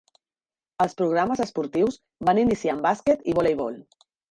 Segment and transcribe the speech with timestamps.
[0.85, 2.01] Els programes esportius
[2.31, 3.81] van iniciar amb bàsquet i voleibol.